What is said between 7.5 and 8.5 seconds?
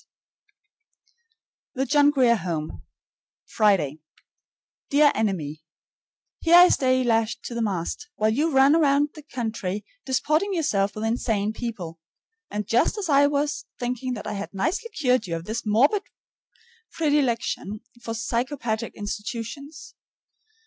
the mast, while you